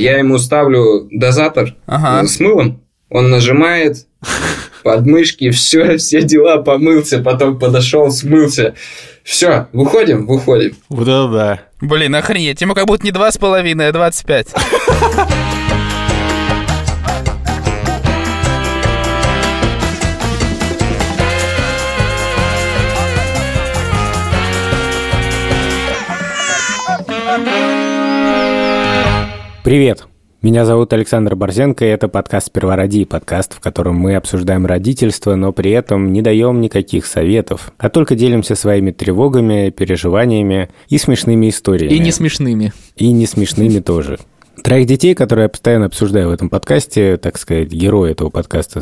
[0.00, 2.26] Я ему ставлю дозатор Ага.
[2.26, 4.06] с мылом, он нажимает,
[4.82, 8.74] подмышки, все, все дела, помылся, потом подошел, смылся.
[9.22, 10.74] Все, выходим, выходим.
[10.90, 11.60] Это да.
[11.80, 12.60] Блин, охренеть.
[12.60, 14.54] Ему как будто не два с половиной, а 25.
[29.70, 30.08] Привет!
[30.42, 35.36] Меня зовут Александр Борзенко, и это подкаст «Сперва роди», подкаст, в котором мы обсуждаем родительство,
[35.36, 41.48] но при этом не даем никаких советов, а только делимся своими тревогами, переживаниями и смешными
[41.48, 41.94] историями.
[41.94, 42.72] И не смешными.
[42.96, 44.18] И не смешными тоже.
[44.60, 48.80] Троих детей, которые я постоянно обсуждаю в этом подкасте, так сказать, герой этого подкаста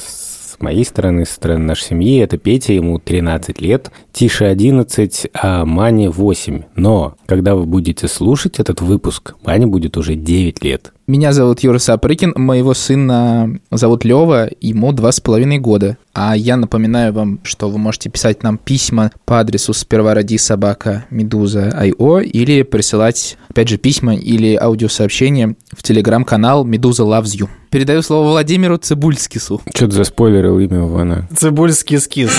[0.58, 5.64] с моей стороны, со стороны нашей семьи, это Петя, ему 13 лет, Тише 11, а
[5.64, 6.62] Мане 8.
[6.74, 10.92] Но, когда вы будете слушать этот выпуск, Мане будет уже 9 лет.
[11.08, 15.96] Меня зовут Юра Сапрыкин, моего сына зовут Лева, ему два с половиной года.
[16.12, 21.06] А я напоминаю вам, что вы можете писать нам письма по адресу сперва роди собака
[21.08, 27.48] медуза.io или присылать, опять же, письма или аудиосообщения в телеграм-канал Медуза Loves You.
[27.70, 29.62] Передаю слово Владимиру Цибульскису.
[29.74, 31.26] Что ты заспойлерил имя Ивана?
[31.34, 32.32] Цибульский скис.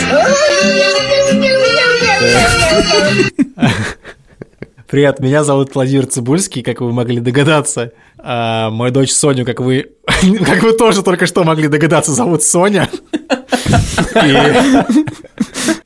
[4.90, 7.92] Привет, меня зовут Владимир Цибульский, как вы могли догадаться.
[8.18, 9.92] А, мою дочь Соню, как вы,
[10.44, 12.90] как вы тоже только что могли догадаться, зовут Соня.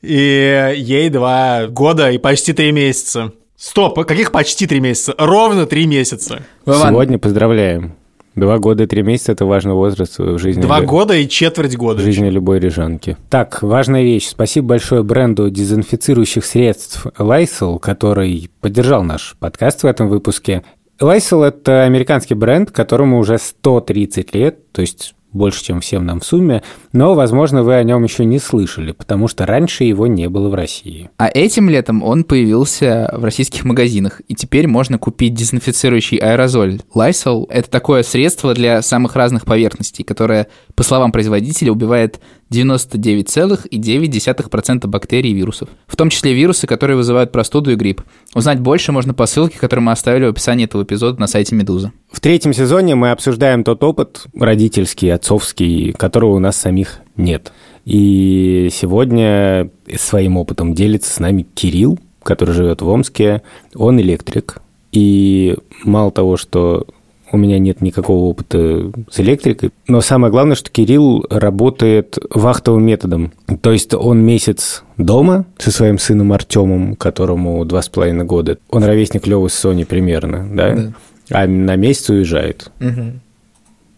[0.00, 3.32] и ей два года и почти три месяца.
[3.58, 5.14] Стоп, каких почти три месяца?
[5.18, 6.42] Ровно три месяца.
[6.64, 7.96] Вован, Сегодня поздравляем.
[8.34, 10.60] Два года и три месяца– это важный возраст в жизни.
[10.62, 12.02] Два лю- года и четверть В года.
[12.02, 13.16] жизни любой рижанки.
[13.30, 14.28] Так, важная вещь.
[14.28, 20.64] Спасибо большое бренду дезинфицирующих средств Lysol, который поддержал наш подкаст в этом выпуске.
[21.00, 26.24] Lysol– это американский бренд, которому уже 130 лет, то есть больше, чем всем нам в
[26.24, 30.48] сумме, но, возможно, вы о нем еще не слышали, потому что раньше его не было
[30.48, 31.10] в России.
[31.18, 36.80] А этим летом он появился в российских магазинах, и теперь можно купить дезинфицирующий аэрозоль.
[36.94, 42.20] Lysol— это такое средство для самых разных поверхностей, которое, по словам производителя, убивает
[42.50, 48.02] 99,9% бактерий и вирусов, в том числе вирусы, которые вызывают простуду и грипп.
[48.34, 51.92] Узнать больше можно по ссылке, которую мы оставили в описании этого эпизода на сайте Медуза.
[52.10, 57.52] В третьем сезоне мы обсуждаем тот опыт родительский, отцовский, которого у нас самих нет.
[57.84, 63.42] И сегодня своим опытом делится с нами Кирилл, который живет в Омске.
[63.74, 64.60] Он электрик.
[64.92, 66.86] И мало того, что
[67.32, 73.32] у меня нет никакого опыта с электрикой, но самое главное, что Кирилл работает вахтовым методом.
[73.60, 78.58] То есть он месяц дома со своим сыном Артемом, которому два с половиной года.
[78.70, 80.74] Он ровесник Левы с Соней примерно, да?
[80.74, 80.92] Да.
[81.30, 82.70] А на месяц уезжает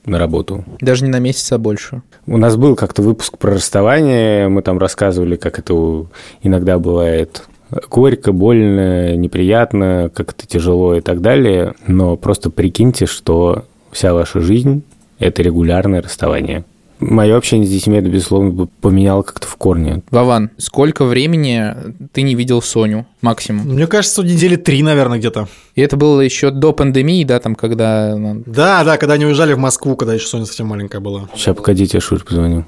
[0.06, 0.64] на работу.
[0.80, 2.02] Даже не на месяц, а больше.
[2.26, 6.06] У нас был как-то выпуск про расставание, мы там рассказывали, как это
[6.42, 7.42] иногда бывает
[7.90, 11.74] горько, больно, неприятно, как это тяжело и так далее.
[11.86, 14.82] Но просто прикиньте, что вся ваша жизнь–
[15.18, 16.64] это регулярное расставание.
[16.98, 20.02] Мое общение с детьми, это, безусловно, бы поменяло как-то в корне.
[20.10, 21.74] Вован, сколько времени
[22.12, 23.66] ты не видел Соню максимум?
[23.66, 25.46] Мне кажется, недели три, наверное, где-то.
[25.74, 28.16] И это было еще до пандемии, да, там, когда...
[28.46, 31.28] Да, да, когда они уезжали в Москву, когда еще Соня совсем маленькая была.
[31.34, 32.64] Сейчас, погодите, я Шуре позвоню.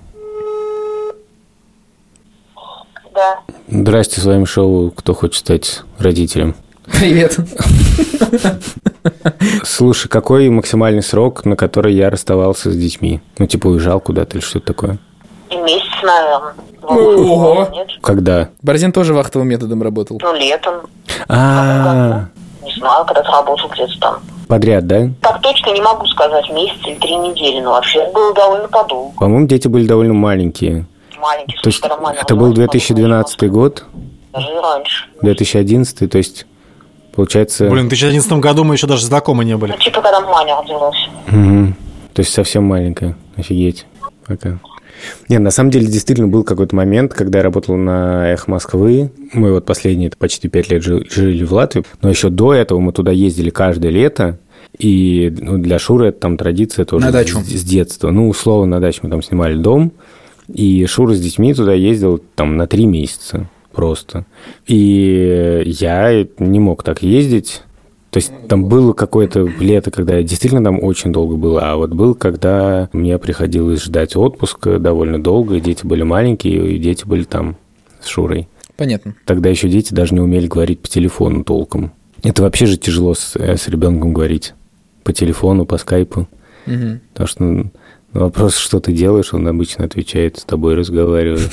[3.19, 3.41] Да.
[3.67, 6.55] Здрасте, с вами шоу «Кто хочет стать родителем».
[6.87, 7.37] Привет.
[9.65, 13.21] Слушай, какой максимальный срок, на который я расставался с детьми?
[13.39, 14.99] Ну, типа, уезжал куда-то или что-то такое?
[15.51, 16.55] И месяц, наверное.
[16.83, 17.69] Ого.
[18.03, 18.51] Когда?
[18.63, 20.21] Борзин тоже вахтовым методом работал.
[20.23, 20.75] Ну, летом.
[21.29, 22.27] А,
[22.65, 24.19] Не знаю, когда ты работал где-то там.
[24.47, 25.09] подряд, да?
[25.23, 29.13] Так точно не могу сказать, месяц или три недели, но вообще это было довольно подолгу.
[29.19, 30.87] По-моему, дети были довольно маленькие.
[31.21, 33.85] Маленький, То есть это был Роман, 2012 год,
[34.33, 35.05] Даже раньше.
[35.23, 36.47] 2011, то есть,
[37.15, 37.69] получается...
[37.69, 39.73] Блин, в 2011 году мы еще даже знакомы не были.
[39.73, 41.09] Ну, типа, когда Маня родилась.
[41.29, 41.75] Мгм.
[42.15, 43.17] То есть совсем маленькая.
[43.37, 43.87] Офигеть.
[44.27, 44.59] Пока.
[45.29, 49.13] Не, на самом деле действительно был какой-то момент, когда я работал на «Эх Москвы».
[49.33, 51.85] Мы вот последние почти пять лет жи- жили в Латвии.
[52.03, 54.39] Но еще до этого мы туда ездили каждое лето.
[54.77, 57.39] И ну, для Шуры это там традиция тоже На дачу.
[57.41, 58.11] С, с детства.
[58.11, 59.93] Ну, условно, на даче мы там снимали дом.
[60.53, 64.25] И Шура с детьми туда ездил там на три месяца просто.
[64.67, 67.63] И я не мог так ездить.
[68.11, 71.91] То есть там было какое-то лето, когда я действительно там очень долго был, а вот
[71.91, 77.25] был, когда мне приходилось ждать отпуска довольно долго, и дети были маленькие, и дети были
[77.25, 77.57] там
[78.01, 78.49] с Шурой.
[78.79, 79.15] Понятно.
[79.27, 81.93] Тогда еще дети даже не умели говорить по телефону толком.
[82.23, 84.55] Это вообще же тяжело с, э, с ребенком говорить
[85.05, 86.27] по телефону, по скайпу.
[86.65, 87.01] Мгм.
[87.13, 87.71] Потому что ну,
[88.13, 91.51] на вопрос, что ты делаешь, он обычно отвечает, с тобой разговаривает.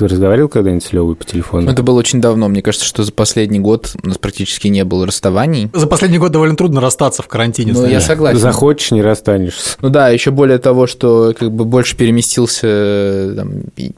[0.00, 1.70] Разговаривал когда-нибудь с Левой по телефону?
[1.70, 2.48] Это было очень давно.
[2.48, 5.70] Мне кажется, что за последний год у нас практически не было расставаний.
[5.74, 7.72] За последний год довольно трудно расстаться в карантине.
[7.72, 8.40] Ну, я согласен.
[8.40, 9.76] Захочешь, не расстанешься.
[9.80, 13.52] Ну да, еще более того, что как бы больше переместился, э, там,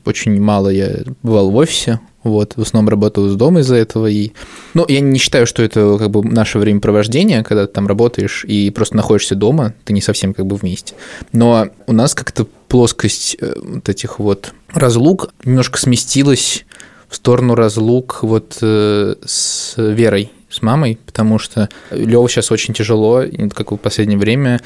[0.05, 4.33] очень мало я бывал в офисе, вот, в основном работал из дома из-за этого, и,
[4.75, 8.71] ну, я не считаю, что это как бы наше времяпровождение, когда ты там работаешь и
[8.71, 10.95] просто находишься дома, ты не совсем как бы вместе,
[11.33, 16.65] но у нас как-то плоскость э, вот этих вот разлук немножко сместилась
[17.09, 23.25] в сторону разлук вот э, с Верой, с мамой, потому что Лёва сейчас очень тяжело,
[23.55, 24.61] как в последнее время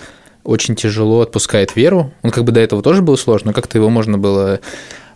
[0.45, 2.13] очень тяжело отпускает Веру.
[2.23, 4.61] Он как бы до этого тоже был сложно, но как-то его можно было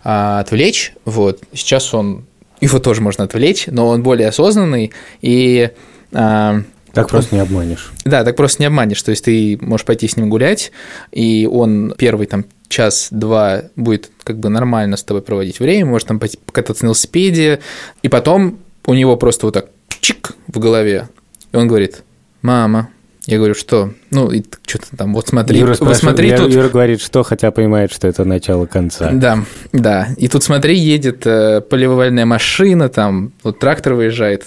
[0.05, 0.95] а, отвлечь.
[1.05, 1.41] Вот.
[1.53, 2.27] Сейчас он...
[2.61, 4.93] Его тоже можно отвлечь, но он более осознанный.
[5.21, 5.71] И
[6.13, 6.61] а,
[6.93, 7.93] Так просто не обманешь.
[8.05, 9.03] да, так просто не обманешь.
[9.03, 10.73] То есть ты можешь пойти с ним гулять,
[11.13, 16.19] и он первый там час-два будет как бы нормально с тобой проводить время, может там
[16.19, 17.61] пойти покататься на велосипеде,
[18.03, 19.67] и потом у него просто вот так
[20.01, 21.09] чик в голове,
[21.53, 22.03] и он говорит,
[22.43, 22.89] мама,
[23.27, 23.93] я говорю, что?
[24.11, 26.53] Ну, и что-то там, вот смотри, Юра, вот смотри Юра- тут.
[26.55, 29.11] Юра говорит, что, хотя понимает, что это начало конца.
[29.13, 29.41] Да,
[29.73, 30.09] да.
[30.17, 34.45] И тут смотри, едет э, поливальная машина, там, вот трактор выезжает,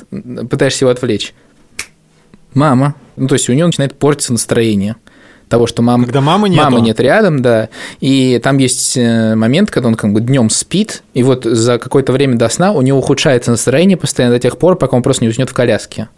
[0.50, 1.34] пытаешься его отвлечь.
[2.54, 2.96] Мама.
[3.18, 4.96] Ну, то есть у него начинает портиться настроение
[5.50, 6.06] того, что мама...
[6.06, 6.64] Когда мамы нету.
[6.64, 7.70] Мамы нет рядом, да.
[8.00, 12.14] И там есть э, момент, когда он как бы днем спит, и вот за какое-то
[12.14, 15.30] время до сна у него ухудшается настроение постоянно до тех пор, пока он просто не
[15.30, 16.10] уснет в коляске.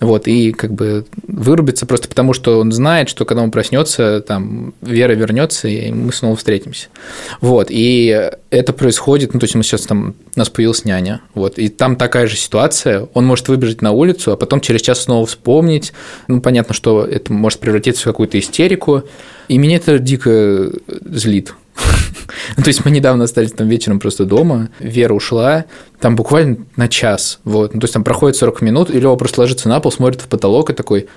[0.00, 4.74] Вот, и как бы вырубится просто потому, что он знает, что когда он проснется, там
[4.82, 6.88] Вера вернется, и мы снова встретимся.
[7.40, 11.58] Вот, и это происходит, ну, то есть мы сейчас там, у нас появилась няня, вот,
[11.58, 15.26] и там такая же ситуация, он может выбежать на улицу, а потом через час снова
[15.26, 15.92] вспомнить,
[16.26, 18.79] ну, понятно, что это может превратиться в какую-то истерику,
[19.48, 20.70] и меня это дико
[21.04, 21.54] злит.
[22.56, 25.64] Ну, То есть мы недавно остались там вечером просто дома, Вера ушла,
[26.00, 29.40] там буквально на час, вот, ну, то есть там проходит 40 минут, и Лёва просто
[29.40, 31.08] ложится на пол, смотрит в потолок и такой,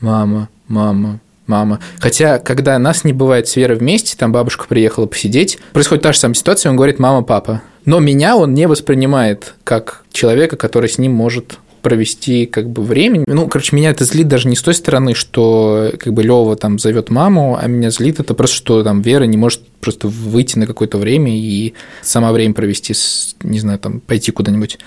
[0.00, 1.80] мама, мама, мама.
[1.98, 6.18] Хотя, когда нас не бывает с Верой вместе, там бабушка приехала посидеть, происходит та же
[6.18, 7.62] самая ситуация, он говорит мама, папа.
[7.84, 13.22] Но меня он не воспринимает как человека, который с ним может провести как бы время.
[13.28, 16.80] Ну, короче, меня это злит даже не с той стороны, что как бы Лева там
[16.80, 20.66] зовет маму, а меня злит это просто, что там Вера не может просто выйти на
[20.66, 24.80] какое-то время и сама время провести, с, не знаю, там пойти куда-нибудь.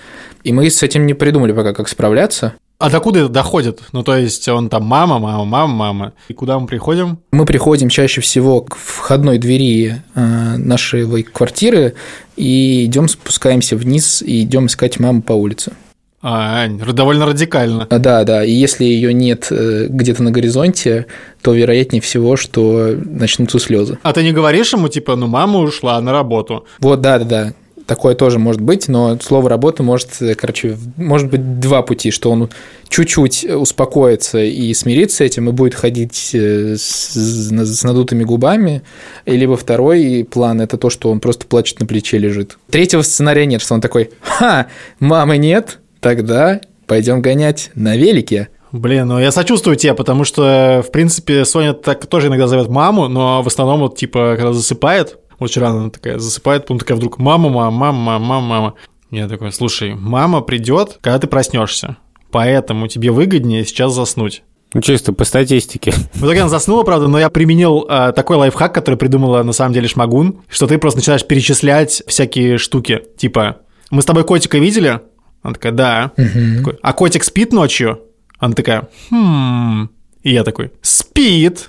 [0.44, 2.52] И мы с этим не придумали пока, как справляться.
[2.78, 3.80] А докуда это доходит?
[3.92, 6.12] Ну, то есть он там мама, мама, мама, мама.
[6.28, 7.18] И куда мы приходим?
[7.32, 11.94] Мы приходим чаще всего к входной двери э, нашей квартиры
[12.36, 15.72] и идем, спускаемся вниз и идем искать маму по улице.
[16.22, 17.86] А, довольно радикально.
[17.88, 21.06] А, Да, да, и если ее нет э, где-то на горизонте,
[21.40, 23.98] то вероятнее всего, что начнутся слезы.
[24.02, 26.66] А ты не говоришь ему, типа, ну, мама ушла на работу.
[26.78, 27.52] Вот, да, да, да.
[27.86, 32.30] Такое тоже может быть, но слово работа может, э, короче, может быть два пути, что
[32.30, 32.50] он
[32.88, 38.82] чуть-чуть успокоится и смирится с этим и будет ходить э, с, с надутыми губами,
[39.24, 42.58] и либо второй план– это то, что он просто плачет на плече лежит.
[42.70, 44.68] Третьего сценария нет, что он такой «Ха,
[45.00, 48.48] мамы нет, тогда пойдем гонять на велике».
[48.72, 53.08] Блин, ну я сочувствую тебе, потому что, в принципе, Соня так тоже иногда зовет маму,
[53.08, 57.18] но в основном вот, типа, когда засыпает, вот вчера она такая засыпает, потом такая вдруг
[57.18, 58.74] «мама, мама, мама, мама, мама, мама».
[59.10, 61.96] Я такой, слушай, мама придет, когда ты проснешься,
[62.30, 64.44] поэтому тебе выгоднее сейчас заснуть.
[64.72, 65.90] Ну, чисто по статистике.
[66.14, 69.74] В итоге она заснула, правда, но я применил э, такой лайфхак, который придумала на самом
[69.74, 73.02] деле Шмагун, что ты просто начинаешь перечислять всякие штуки.
[73.16, 75.00] Типа, мы с тобой котика видели?
[75.42, 76.12] Она такая, да.
[76.16, 78.00] Такой, а котик спит ночью?
[78.38, 79.90] Она такая, хм.
[80.22, 81.68] И я такой, спит.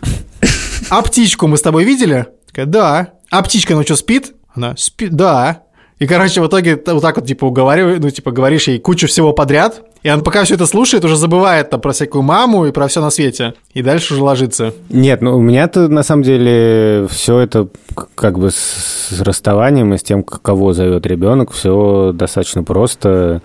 [0.89, 2.27] А птичку мы с тобой видели?
[2.47, 3.13] Такая, да.
[3.29, 4.33] А птичка ночью спит?
[4.53, 5.63] Она, спит, да.
[5.99, 9.33] И, короче, в итоге вот так вот, типа, уговариваю, ну, типа, говоришь ей кучу всего
[9.33, 12.87] подряд, и она пока все это слушает, уже забывает там про всякую маму и про
[12.87, 13.53] все на свете.
[13.73, 14.73] И дальше уже ложится.
[14.89, 17.67] Нет, ну у меня-то на самом деле все это
[18.15, 23.41] как бы с расставанием и с тем, кого зовет ребенок, все достаточно просто,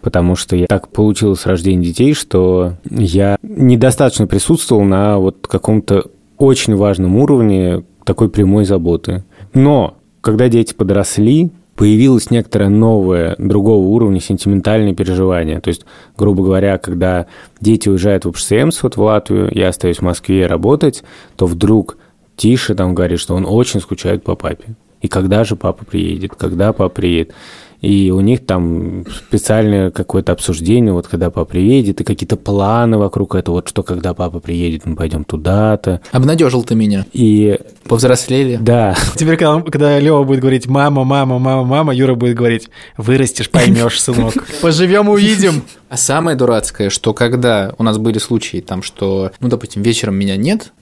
[0.00, 6.04] потому что я так получилось с рождением детей, что я недостаточно присутствовал на вот каком-то
[6.38, 9.24] очень важном уровне такой прямой заботы.
[9.52, 15.60] Но когда дети подросли, появилось некоторое новое, другого уровня сентиментальное переживание.
[15.60, 17.26] То есть, грубо говоря, когда
[17.60, 21.04] дети уезжают в ОПШСМС, вот в Латвию, я остаюсь в Москве работать,
[21.36, 21.96] то вдруг
[22.36, 24.74] Тише там говорит, что он очень скучает по папе.
[25.00, 27.32] И когда же папа приедет, когда папа приедет.
[27.80, 33.34] И у них там специальное какое-то обсуждение, вот когда папа приедет, и какие-то планы вокруг
[33.34, 36.00] этого, вот что когда папа приедет, мы пойдем туда-то.
[36.10, 37.06] Обнадежил ты меня.
[37.12, 38.56] И Повзрослели.
[38.60, 43.48] да, Теперь, когда, когда Лева будет говорить «мама, мама, мама, мама», Юра будет говорить «вырастешь,
[43.48, 44.34] поймешь, сынок».
[44.60, 45.62] Поживем, увидим.
[45.88, 50.36] А самое дурацкое, что когда у нас были случаи, там, что, ну, допустим, вечером меня
[50.36, 50.72] нет,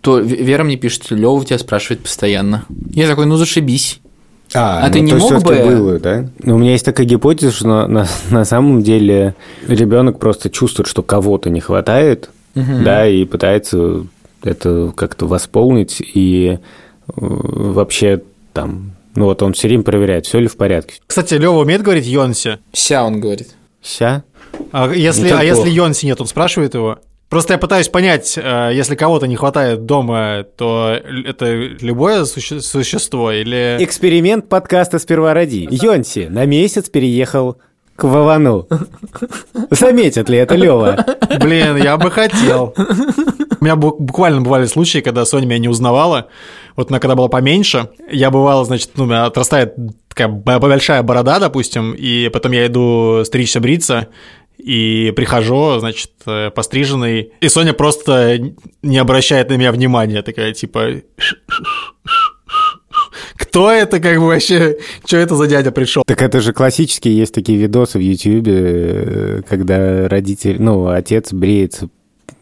[0.00, 2.64] то Вера мне пишет, Лёва тебя спрашивает постоянно.
[2.94, 4.00] Я такой, ну зашибись.
[4.54, 6.26] А ты не то мог бы- было, да?
[6.42, 9.34] Ну, у меня есть такая гипотеза, что на, на, на самом деле
[9.66, 14.04] ребенок просто чувствует, что кого-то не хватает, да, и пытается
[14.42, 16.58] это как-то восполнить, и э,
[17.16, 20.94] вообще там, ну вот он все время проверяет, все ли в порядке.
[21.06, 22.58] Кстати, Лева умеет говорить Йонси?
[22.72, 23.50] Ся, он говорит.
[23.82, 24.24] Ся?
[24.72, 25.68] А если, а если.
[25.70, 26.98] Йонси нет, он спрашивает его?
[27.30, 31.46] Просто я пытаюсь понять, э, если кого-то не хватает дома, то это
[31.80, 33.76] любое суще- существо или...
[33.78, 35.68] Эксперимент подкаста «Сперва роди».
[35.70, 37.58] Йонси на месяц переехал
[37.94, 38.66] к Вовану.
[39.70, 41.04] Заметит ли это Лева?
[41.40, 42.74] Блин, я бы хотел.
[43.60, 46.28] У меня бу- буквально бывали случаи, когда Соня меня не узнавала.
[46.74, 49.74] Вот она когда была поменьше, я бывал, значит, ну, у меня отрастает
[50.08, 54.08] такая большая борода, допустим, и потом я иду стричься, бриться,
[54.60, 58.38] и прихожу, значит, э, постриженный, и Соня просто
[58.82, 61.02] не обращает на меня внимания, такая, типа...
[63.36, 66.02] Кто это, как бы вообще, что это за дядя пришел?
[66.06, 71.88] Так это же классические есть такие видосы в Ютьюбе, э, когда родитель, ну, отец бреется,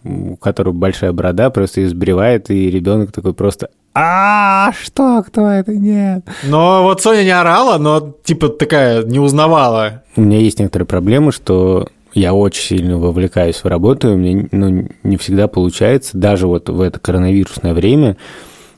[0.04, 3.70] у которого большая борода, просто ее сбривает, и ребенок такой просто
[4.00, 6.22] а что, кто это, нет.
[6.44, 10.04] Но вот Соня не орала, но типа такая не узнавала.
[10.14, 14.88] У меня есть некоторые проблемы, что я очень сильно вовлекаюсь в работу, и меня ну,
[15.02, 18.16] не всегда получается, даже вот в это коронавирусное время,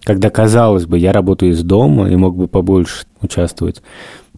[0.04, 3.82] когда, казалось бы, я работаю из дома и мог бы побольше участвовать,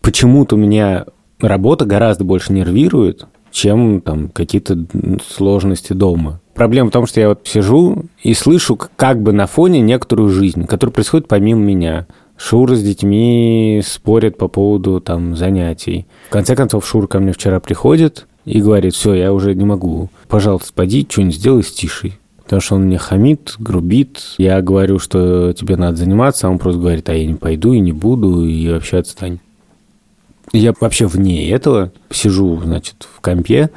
[0.00, 1.06] почему-то у меня
[1.40, 4.86] работа гораздо больше нервирует, чем там какие-то
[5.28, 6.40] сложности дома.
[6.54, 10.66] Проблема в том, что я вот сижу и слышу как бы на фоне некоторую жизнь,
[10.66, 12.06] которая происходит помимо меня.
[12.36, 16.06] Шура с детьми спорят по поводу там занятий.
[16.28, 20.08] В конце концов, Шура ко мне вчера приходит и говорит, все, я уже не могу.
[20.28, 22.18] Пожалуйста, поди, что-нибудь сделай с Тишей.
[22.42, 24.34] Потому что он мне хамит, грубит.
[24.36, 27.80] Я говорю, что тебе надо заниматься, а он просто говорит, а я не пойду и
[27.80, 29.38] не буду, и вообще отстань.
[30.52, 33.70] Я вообще вне этого сижу, значит, в компе,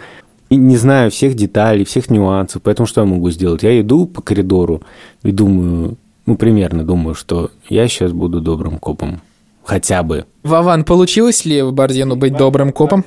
[0.50, 3.63] и не знаю всех деталей, всех нюансов, поэтому что я могу сделать?
[3.63, 4.81] Я иду по коридору
[5.24, 5.95] и думаю,
[6.25, 9.22] ну, примерно думаю, что я сейчас буду добрым копом.
[9.63, 10.25] Хотя бы.
[10.43, 13.05] Вован, получилось ли в Борзену быть добрым копом?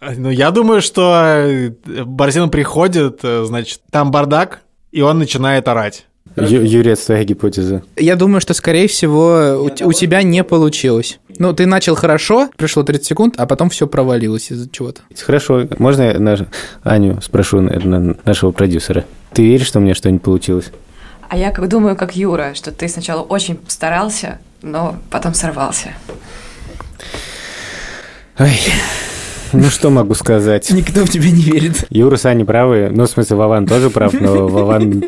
[0.00, 1.70] Ну, я думаю, что э,
[2.04, 4.60] Борзин приходит, э, значит, там бардак,
[4.92, 6.06] и он начинает орать.
[6.36, 7.82] Ю- Юрец, твоя гипотеза.
[7.96, 11.18] Я думаю, что, скорее всего, у, у тебя не получилось.
[11.38, 15.02] Ну, ты начал хорошо, пришло 30 секунд, а потом все провалилось из-за чего-то.
[15.26, 16.40] Хорошо, можно я наш-
[16.82, 19.04] Аню спрошу, наверное, нашего продюсера?
[19.34, 20.70] Ты веришь, что у меня что-нибудь получилось?
[21.28, 25.90] А я как думаю, как Юра, что ты сначала очень старался, но потом сорвался.
[28.38, 28.58] Ой,
[29.52, 30.70] ну что могу сказать?
[30.70, 31.86] Никто в тебя не верит.
[31.90, 32.90] Юра с Аней правы.
[32.92, 35.04] Ну, в смысле, Вован тоже прав, но Вован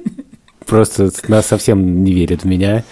[0.67, 2.85] просто нас совсем не верит в меня.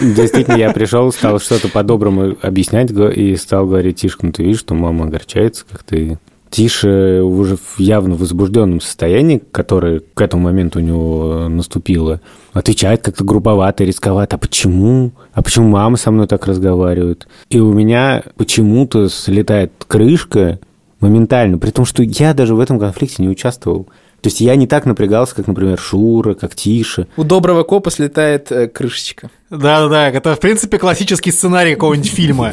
[0.00, 4.74] Действительно, я пришел, стал что-то по-доброму объяснять и стал говорить, Тишка, ну ты видишь, что
[4.74, 6.18] мама огорчается, как ты...
[6.50, 12.20] Тише уже в явно возбужденном состоянии, которое к этому моменту у него наступило,
[12.52, 14.36] отвечает как-то грубовато, рисковато.
[14.36, 15.12] А почему?
[15.32, 17.26] А почему мама со мной так разговаривает?
[17.48, 20.58] И у меня почему-то слетает крышка
[21.02, 23.84] моментально, при том, что я даже в этом конфликте не участвовал.
[24.22, 27.08] То есть я не так напрягался, как, например, Шура, как Тиша.
[27.16, 29.30] У доброго копа слетает э, крышечка.
[29.50, 32.52] Да-да-да, это, в принципе, классический сценарий какого-нибудь фильма.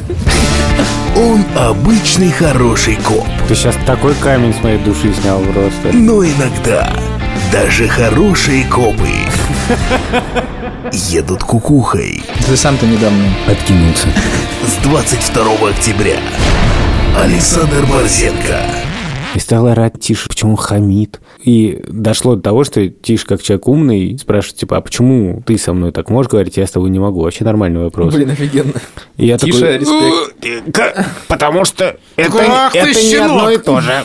[1.16, 5.92] Он обычный хороший коп, Ты сейчас такой камень с моей души снял просто.
[5.92, 6.92] но иногда
[7.52, 9.08] даже хорошие копы
[10.92, 12.22] едут кукухой.
[12.46, 13.24] Ты сам-то недавно.
[13.48, 14.08] Откинулся.
[14.66, 16.16] С 22 октября
[17.16, 18.60] Александр Борзенко
[19.34, 21.20] И стал орать Тише, почему хамит.
[21.44, 25.72] И дошло до того, что Тише, как человек умный, спрашивает, типа, а почему ты со
[25.72, 27.22] мной так можешь говорить, я с тобой не могу?
[27.22, 28.14] Вообще нормальный вопрос.
[28.14, 28.72] Блин, офигенно.
[29.16, 30.78] И я Тише, такой, респект.
[30.78, 34.04] «Э, Потому что это, это не щенок!» одно и то же.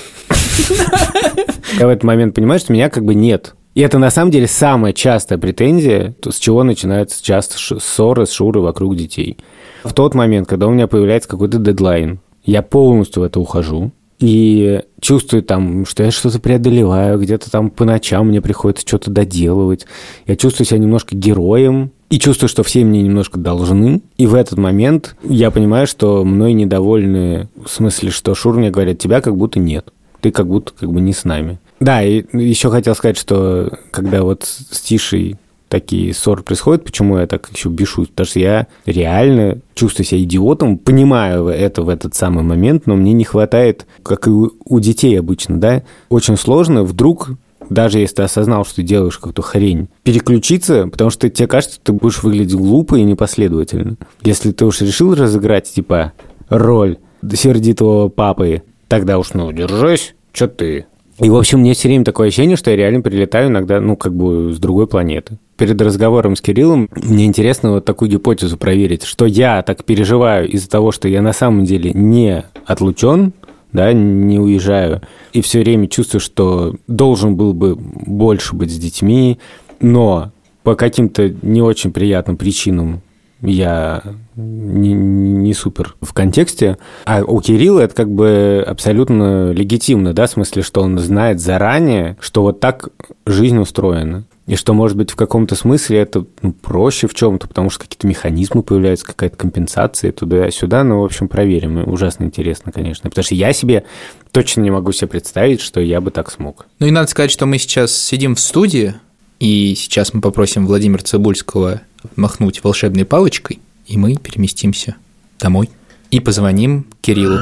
[1.80, 3.56] Я в этот момент понимаю, что меня как бы нет.
[3.76, 8.32] И это на самом деле самая частая претензия, то, с чего начинаются часто ссоры с
[8.32, 9.38] Шурой вокруг детей.
[9.84, 14.82] В тот момент, когда у меня появляется какой-то дедлайн, я полностью в это ухожу и
[15.02, 19.86] чувствую там, что я что-то преодолеваю, где-то там по ночам мне приходится что-то доделывать.
[20.26, 24.02] Я чувствую себя немножко героем, и чувствую, что все мне немножко должны.
[24.18, 29.00] И в этот момент я понимаю, что мной недовольны в смысле, что Шур мне говорит,
[29.00, 29.92] тебя как будто нет.
[30.22, 31.60] Ты как будто как бы не с нами.
[31.80, 35.38] Да, и еще хотел сказать, что когда вот с Тишей
[35.70, 40.78] такие ссоры происходят, почему я так еще бешусь, потому что я реально чувствую себя идиотом,
[40.78, 45.60] понимаю это в этот самый момент, но мне не хватает, как и у, детей обычно,
[45.60, 47.32] да, очень сложно вдруг
[47.68, 51.94] даже если ты осознал, что ты делаешь какую-то хрень, переключиться, потому что тебе кажется, ты
[51.94, 53.96] будешь выглядеть глупо и непоследовательно.
[54.22, 56.14] Если ты уж решил разыграть, типа,
[56.50, 56.98] роль
[57.34, 60.86] сердитого папы, тогда уж, ну, держись, что ты
[61.20, 64.14] и, в общем, мне все время такое ощущение, что я реально прилетаю иногда, ну, как
[64.14, 65.38] бы с другой планеты.
[65.58, 70.70] Перед разговором с Кириллом мне интересно вот такую гипотезу проверить, что я так переживаю из-за
[70.70, 73.32] того, что я на самом деле не отлучен,
[73.72, 79.40] да, не уезжаю, и все время чувствую, что должен был бы больше быть с детьми,
[79.80, 80.32] но
[80.64, 83.02] по каким-то не очень приятным причинам
[83.42, 84.02] я
[84.36, 86.78] не, не супер в контексте.
[87.06, 92.18] А у Кирилла это как бы абсолютно легитимно, да, в смысле, что он знает заранее,
[92.20, 92.90] что вот так
[93.26, 94.26] жизнь устроена.
[94.48, 98.06] И что, может быть, в каком-то смысле это ну, проще в чем-то, потому что какие-то
[98.06, 100.84] механизмы появляются, какая-то компенсация туда-сюда.
[100.84, 101.88] Ну, в общем, проверим.
[101.88, 103.10] Ужасно интересно, конечно.
[103.10, 103.86] Потому что я себе
[104.32, 106.68] точно не могу себе представить, что я бы так смог.
[106.80, 108.94] Ну и надо сказать, что мы сейчас сидим в студии,
[109.40, 111.82] и сейчас мы попросим Владимира Цибульского
[112.16, 114.96] махнуть волшебной палочкой, и мы переместимся
[115.40, 115.70] домой
[116.12, 117.40] и позвоним Кириллу.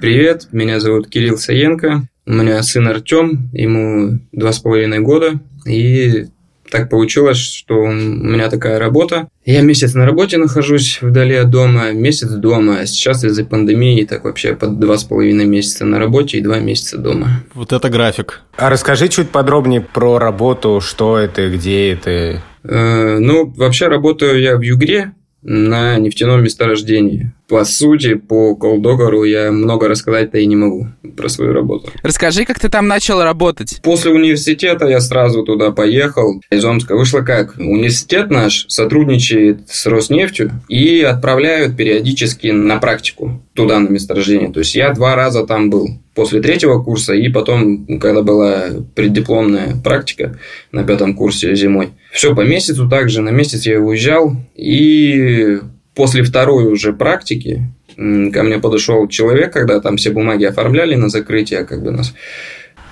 [0.00, 2.08] Привет, меня зовут Кирилл Саенко.
[2.26, 5.40] У меня сын Артем, ему два с половиной года.
[5.64, 6.26] И
[6.70, 9.28] так получилось, что у меня такая работа.
[9.44, 12.80] Я месяц на работе нахожусь вдали от дома, месяц дома.
[12.80, 16.58] А сейчас из-за пандемии так вообще под два с половиной месяца на работе и два
[16.58, 17.44] месяца дома.
[17.54, 18.42] Вот это график.
[18.56, 22.42] А расскажи чуть подробнее про работу, что это, где это.
[22.64, 27.32] Э, ну, вообще работаю я в Югре на нефтяном месторождении.
[27.48, 31.90] По сути, по колдогару я много рассказать-то и не могу про свою работу.
[32.02, 33.80] Расскажи, как ты там начал работать.
[33.82, 36.40] После университета я сразу туда поехал.
[36.50, 37.54] Из Омска вышло как?
[37.56, 44.52] Университет наш сотрудничает с Роснефтью и отправляют периодически на практику туда, на месторождение.
[44.52, 49.76] То есть я два раза там был после третьего курса и потом, когда была преддипломная
[49.84, 50.38] практика
[50.72, 51.90] на пятом курсе зимой.
[52.12, 55.60] Все по месяцу также, на месяц я уезжал и
[55.96, 57.64] после второй уже практики
[57.96, 62.12] ко мне подошел человек, когда там все бумаги оформляли на закрытие, как бы нас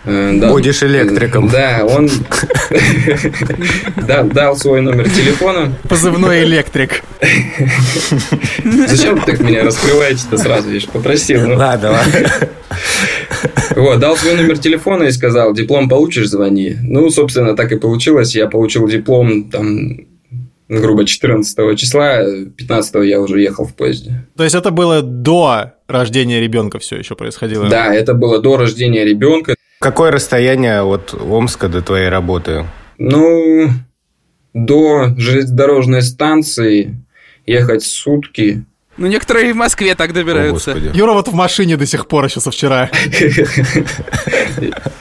[0.06, 1.48] э, да, Будешь электриком.
[1.48, 2.08] Да, он
[4.08, 5.74] да, дал свой номер телефона.
[5.88, 7.02] Позывной электрик.
[8.88, 10.70] Зачем вы так меня раскрываете-то сразу?
[10.70, 11.46] Я же попросил.
[11.46, 11.56] Ну.
[11.56, 12.30] Ладно, ладно.
[13.76, 16.76] Вот, дал свой номер телефона и сказал, диплом получишь, звони.
[16.82, 18.34] Ну, собственно, так и получилось.
[18.34, 19.98] Я получил диплом там
[20.80, 22.24] грубо 14 числа,
[22.56, 24.26] 15 я уже ехал в поезде.
[24.36, 27.68] То есть это было до рождения ребенка все еще происходило?
[27.68, 29.54] Да, это было до рождения ребенка.
[29.80, 32.66] Какое расстояние от Омска до твоей работы?
[32.98, 33.68] Ну,
[34.54, 37.04] до железнодорожной станции
[37.46, 38.64] ехать сутки.
[38.96, 40.72] Ну, некоторые в Москве так добираются.
[40.72, 42.90] О, Юра вот в машине до сих пор еще со вчера.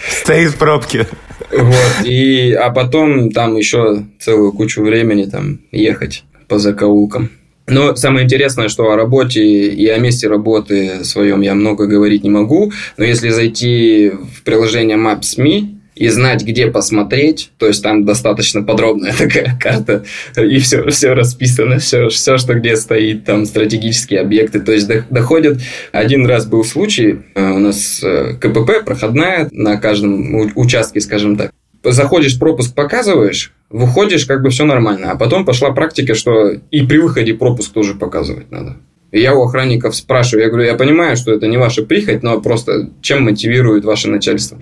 [0.10, 1.08] Стоит в пробке.
[1.52, 7.30] Вот, и, а потом там еще целую кучу времени там ехать по закоулкам.
[7.68, 12.30] Но самое интересное, что о работе и о месте работы своем я много говорить не
[12.30, 17.52] могу, но если зайти в приложение Maps.me, и знать, где посмотреть.
[17.58, 20.06] То есть там достаточно подробная такая карта,
[20.38, 24.60] и все, все расписано, все, все, что где стоит, там стратегические объекты.
[24.60, 25.60] То есть доходят.
[25.92, 31.52] Один раз был случай, э, у нас э, КПП проходная на каждом участке, скажем так.
[31.84, 35.12] Заходишь, пропуск показываешь, выходишь, как бы все нормально.
[35.12, 38.78] А потом пошла практика, что и при выходе пропуск тоже показывать надо.
[39.14, 42.90] Я у охранников спрашиваю, я говорю, я понимаю, что это не ваша прихоть, но просто
[43.02, 44.60] чем мотивирует ваше начальство?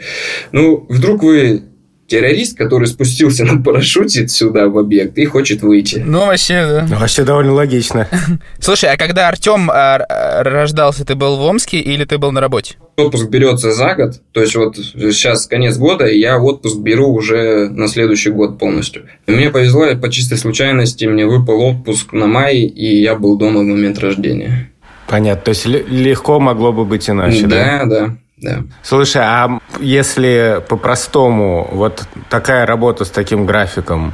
[0.51, 1.63] Ну, вдруг вы
[2.11, 6.03] террорист, который спустился на парашюте сюда в объект и хочет выйти.
[6.05, 6.87] Ну, вообще, да.
[6.89, 8.07] Ну, вообще довольно логично.
[8.59, 12.75] Слушай, а когда Артем а, рождался, ты был в Омске или ты был на работе?
[12.97, 17.69] Отпуск берется за год, то есть вот сейчас конец года, и я отпуск беру уже
[17.69, 19.03] на следующий год полностью.
[19.25, 23.61] И мне повезло, по чистой случайности мне выпал отпуск на май, и я был дома
[23.61, 24.69] в момент рождения.
[25.07, 27.83] Понятно, то есть легко могло бы быть иначе, да?
[27.83, 28.17] Да, да.
[28.41, 28.63] Да.
[28.83, 34.13] Слушай, а если по-простому вот такая работа с таким графиком,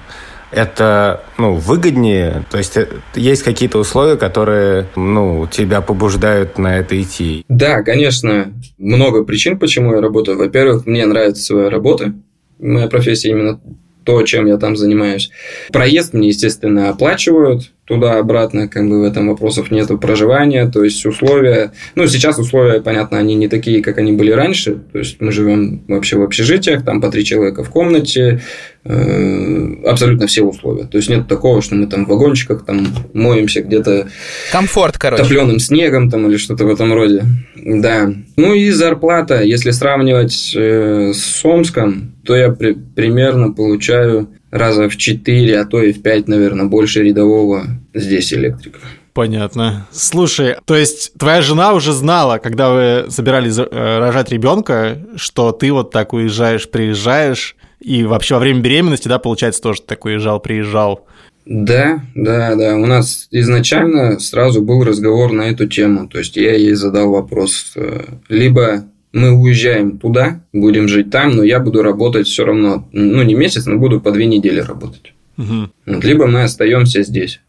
[0.51, 2.43] это ну, выгоднее?
[2.49, 7.45] То есть э, есть какие-то условия, которые ну, тебя побуждают на это идти?
[7.49, 8.53] Да, конечно.
[8.77, 10.37] Много причин, почему я работаю.
[10.37, 12.13] Во-первых, мне нравится своя работа.
[12.59, 13.59] Моя профессия именно
[14.07, 15.31] то, чем я там занимаюсь.
[15.69, 21.71] Проезд мне, естественно, оплачивают туда-обратно, как бы в этом вопросов нету проживания, то есть условия,
[21.95, 25.83] ну, сейчас условия, понятно, они не такие, как они были раньше, то есть мы живем
[25.87, 28.41] вообще в общежитиях, там по три человека в комнате,
[28.83, 33.61] э, абсолютно все условия, то есть нет такого, что мы там в вагончиках там моемся
[33.61, 34.09] где-то
[34.51, 35.23] Комфорт, короче.
[35.23, 37.23] топленым снегом там или что-то в этом роде,
[37.67, 38.13] да.
[38.37, 44.95] Ну и зарплата, если сравнивать э, с Омском, то я при- примерно получаю раза в
[44.95, 48.79] 4, а то и в 5, наверное, больше рядового здесь электрика.
[49.13, 49.85] Понятно.
[49.91, 53.65] Слушай, то есть твоя жена уже знала, когда вы собирались э,
[53.99, 59.61] рожать ребенка, что ты вот так уезжаешь, приезжаешь, и вообще во время беременности, да, получается,
[59.61, 61.05] тоже так уезжал, приезжал.
[61.49, 62.75] Да, да, да.
[62.75, 66.07] У нас изначально сразу был разговор на эту тему.
[66.09, 68.83] То есть я ей задал вопрос, э, либо
[69.13, 73.65] мы уезжаем туда, будем жить там, но я буду работать все равно, ну не месяц,
[73.65, 75.13] но буду по две недели работать.
[75.37, 75.71] Мгм.
[75.85, 77.39] Вот, либо мы остаемся здесь.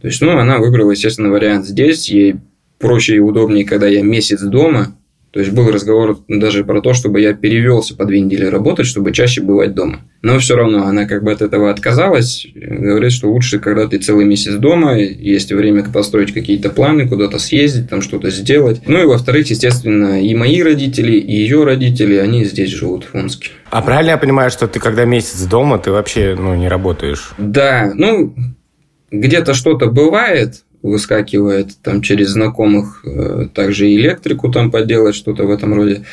[0.00, 2.08] То есть, ну, она выбрала, естественно, вариант здесь.
[2.08, 2.36] Ей
[2.78, 4.96] проще и удобнее, когда я месяц дома.
[5.32, 9.12] То есть, был разговор даже про то, чтобы я перевелся по две недели работать, чтобы
[9.12, 10.00] чаще бывать дома.
[10.22, 12.46] Но все равно она как бы от этого отказалась.
[12.54, 17.88] Говорит, что лучше, когда ты целый месяц дома, есть время построить какие-то планы, куда-то съездить,
[17.88, 18.82] там что-то сделать.
[18.86, 23.50] Ну и во-вторых, естественно, и мои родители, и ее родители, они здесь живут, в Омске.
[23.70, 27.30] А правильно я понимаю, что ты когда месяц дома, ты вообще ну, не работаешь?
[27.38, 28.34] Да, ну,
[29.12, 35.74] где-то что-то бывает, выскакивает там через знакомых, э, также электрику там поделать, что-то в этом
[35.74, 36.04] роде.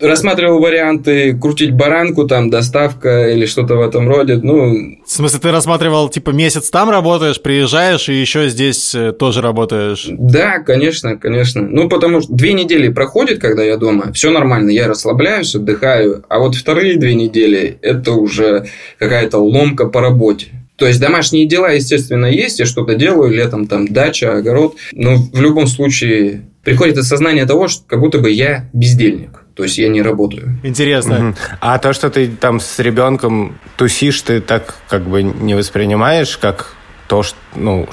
[0.00, 4.40] Рассматривал варианты крутить баранку, там, доставка или что-то в этом роде.
[4.42, 9.42] Ну, В смысле, ты рассматривал, типа, месяц там работаешь, приезжаешь, и еще здесь э, тоже
[9.42, 10.08] работаешь.
[10.10, 11.62] да, конечно, конечно.
[11.62, 16.40] Ну, потому что две недели проходит, когда я дома, все нормально, я расслабляюсь, отдыхаю, а
[16.40, 18.66] вот вторые две недели это уже
[18.98, 20.46] какая-то ломка по работе.
[20.82, 25.40] То есть домашние дела, естественно, есть, я что-то делаю, летом там дача, огород, но в
[25.40, 30.02] любом случае приходит осознание того, что как будто бы я бездельник, то есть я не
[30.02, 30.58] работаю.
[30.64, 31.18] Интересно.
[31.20, 31.36] Мгм.
[31.60, 36.74] А то, что ты там с ребенком тусишь, ты так как бы не воспринимаешь, как
[37.06, 37.88] то, что, ну,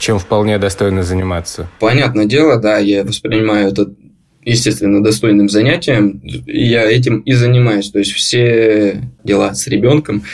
[0.00, 1.68] чем вполне достойно заниматься?
[1.78, 3.92] Понятное дело, да, я воспринимаю это
[4.44, 7.90] естественно, достойным занятием, я этим и занимаюсь.
[7.90, 10.24] То есть все дела с ребенком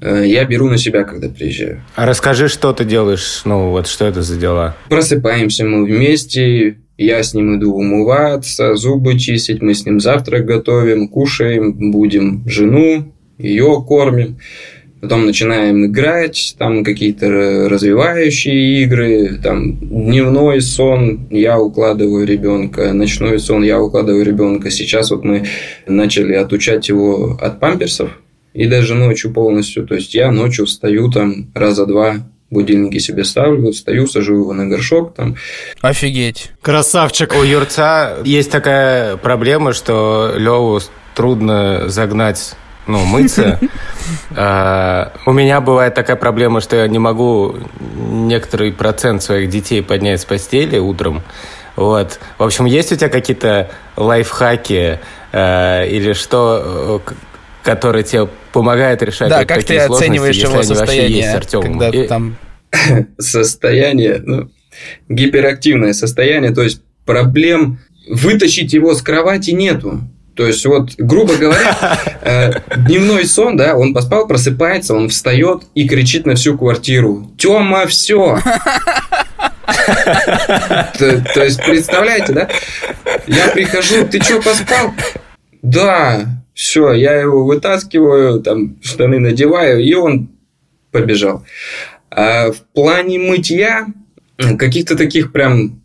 [0.00, 1.82] я беру на себя, когда приезжаю.
[1.96, 4.76] А расскажи, что ты делаешь, ну, вот что это за дела?
[4.88, 11.08] Просыпаемся мы вместе, я с ним иду умываться, зубы чистить, мы с ним завтрак готовим,
[11.08, 14.38] кушаем, будем жену, ее кормим.
[15.00, 23.62] Потом начинаем играть, там какие-то развивающие игры, там дневной сон, я укладываю ребенка, ночной сон,
[23.62, 24.70] я укладываю ребенка.
[24.70, 25.44] Сейчас вот мы
[25.86, 28.10] начали отучать его от памперсов,
[28.54, 29.86] и даже ночью полностью.
[29.86, 34.66] То есть я ночью встаю там раза два, будильники себе ставлю, встаю, сажу его на
[34.66, 35.36] горшок, там,
[35.80, 36.50] Офигеть.
[36.62, 37.34] Красавчик.
[37.34, 40.80] У Юрца есть такая проблема, что Леву
[41.14, 42.56] трудно загнать
[42.86, 43.60] ну, мыться.
[44.34, 50.22] А, У меня бывает такая проблема, что я не могу некоторый процент своих детей поднять
[50.22, 51.22] с постели утром.
[51.76, 52.18] Вот.
[52.38, 54.98] В общем, есть у тебя какие-то лайфхаки
[55.32, 57.02] э, или что,
[57.68, 60.74] к- которые тебе помогают решать Да, вот как ты такие сложности, оцениваешь если его они
[60.74, 61.78] вообще есть состояние, Артёмом?
[61.78, 62.36] когда И- там...
[63.18, 64.50] состояние, ну,
[65.08, 67.78] гиперактивное состояние, то есть проблем
[68.08, 70.00] вытащить его с кровати нету.
[70.34, 75.88] То есть, вот, грубо говоря, э, дневной сон, да, он поспал, просыпается, он встает и
[75.88, 77.28] кричит на всю квартиру.
[77.36, 78.38] Тёма, все.
[80.98, 82.48] То, то есть, представляете, да?
[83.26, 84.94] Я прихожу, ты что, поспал?
[85.62, 86.24] Да,
[86.58, 90.28] все, я его вытаскиваю, там штаны надеваю, и он
[90.90, 91.44] побежал.
[92.10, 93.86] А в плане мытья
[94.36, 95.80] каких-то таких прям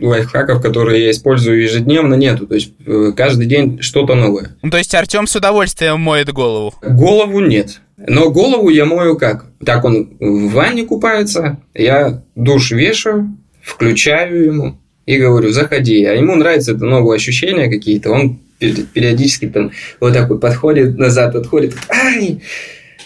[0.00, 2.46] лайфхаков, которые я использую ежедневно, нету.
[2.46, 4.56] То есть э, каждый день что-то новое.
[4.62, 6.72] Ну, то есть Артем с удовольствием моет голову.
[6.80, 7.82] Голову нет.
[7.98, 9.44] Но голову я мою как?
[9.62, 16.02] Так он в ванне купается, я душ вешаю, включаю ему и говорю, заходи.
[16.06, 18.10] А ему нравится это новые ощущения какие-то.
[18.10, 21.74] Он периодически там вот так вот подходит назад, отходит.
[21.88, 22.42] Ай!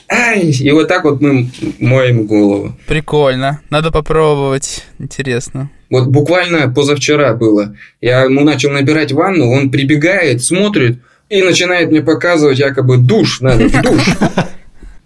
[0.09, 0.51] Ай!
[0.51, 2.77] И вот так вот мы моем голову.
[2.87, 3.61] Прикольно.
[3.71, 4.85] Надо попробовать.
[4.99, 5.71] Интересно.
[5.91, 7.77] Вот буквально позавчера было.
[8.01, 13.69] Я ему начал набирать ванну, он прибегает, смотрит и начинает мне показывать якобы душ надо,
[13.69, 14.17] в душ.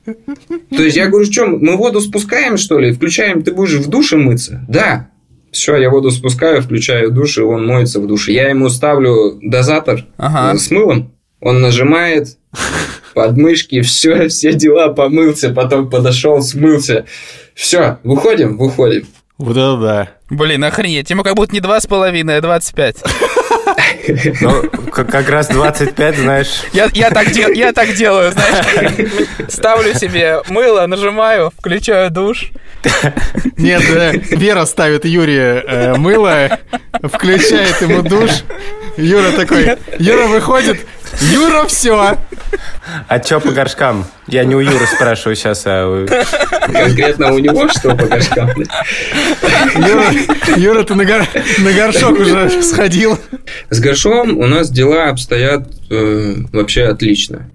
[0.05, 2.93] То есть я говорю, что, мы воду спускаем, что ли?
[2.93, 4.65] Включаем, ты будешь в душе мыться?
[4.69, 5.09] Да.
[5.57, 8.31] Все, я воду спускаю, включаю душ, и он моется в душе.
[8.33, 10.55] Я ему ставлю дозатор Ага.
[10.55, 12.37] э, с мылом, он нажимает,
[13.15, 17.07] подмышки, все, все дела помылся, потом подошел, смылся.
[17.55, 19.07] Все, выходим, выходим.
[19.39, 20.11] Вот это да.
[20.29, 23.03] Блин, охренеть, ему как будто не два с половиной, а 25.
[24.41, 28.67] Ну, как раз 25, знаешь, Я, я, так, дел- я так делаю, знаешь.
[29.49, 32.51] Ставлю себе мыло, нажимаю, включаю душ.
[33.57, 36.59] Нет, э, Вера ставит Юре э, мыло,
[37.03, 38.31] включает ему душ.
[38.97, 40.87] Юра такой, Юра выходит,
[41.33, 42.19] Юра, все.
[43.09, 44.05] а чё по горшкам?
[44.27, 46.07] Я не у Юры спрашиваю сейчас, а у-
[46.73, 48.51] Конкретно у него что по горшкам?
[49.77, 50.05] Юра,
[50.57, 51.27] Юра, ты на, гор-
[51.59, 53.19] на горшок уже сходил.
[53.71, 57.51] С горшком у нас дела обстоят э, вообще отлично.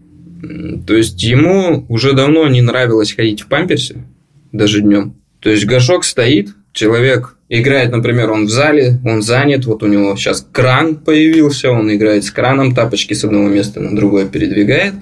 [0.88, 4.04] То есть ему уже давно не нравилось ходить в памперсе,
[4.52, 5.16] даже днем.
[5.40, 10.16] То есть горшок стоит, человек играет, например, он в зале, он занят, вот у него
[10.16, 14.94] сейчас кран появился, он играет с краном, тапочки с одного места на другое передвигает.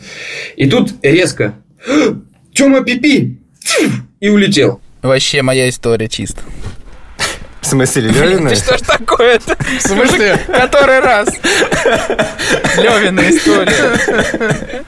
[0.58, 1.54] И тут резко
[2.54, 3.38] Тёма Пипи!
[4.20, 4.82] И улетел.
[5.04, 6.42] Вообще моя история чисто.
[7.62, 8.50] В смысле, Лёвина?
[8.50, 9.56] Ты что ж такое-то?
[9.78, 10.40] В смысле?
[10.48, 11.30] Который раз?
[12.78, 14.82] Левина история.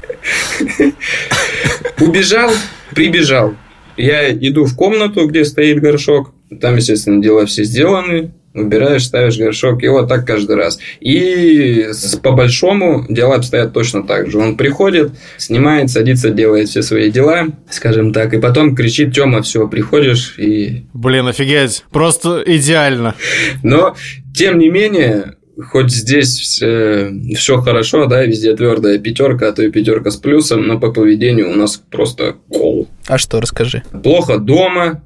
[2.00, 2.52] Убежал,
[2.96, 3.56] прибежал.
[4.02, 6.34] Я иду в комнату, где стоит горшок.
[6.60, 8.34] Там, естественно, дела все сделаны.
[8.54, 10.78] Убираешь, ставишь горшок, и вот так каждый раз.
[11.00, 11.88] И
[12.22, 14.40] по-большому дела обстоят точно так же.
[14.40, 19.70] Он приходит, снимает, садится, делает все свои дела, скажем так, и потом кричит, Тёма, все,
[19.70, 20.84] приходишь, и...
[20.94, 21.86] Блин, офигеть.
[21.92, 23.16] Просто идеально.
[23.64, 23.96] Но,
[24.36, 30.12] тем не менее, хоть здесь все хорошо, да, везде твердая пятерка, а то и пятерка
[30.12, 32.88] с плюсом, но по поведению у нас просто кол.
[33.08, 33.84] А что, расскажи.
[34.04, 35.04] Плохо дома,